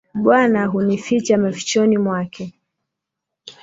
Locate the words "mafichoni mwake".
1.37-2.53